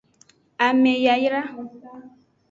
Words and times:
Ame 0.67 0.93
yayra. 1.05 1.41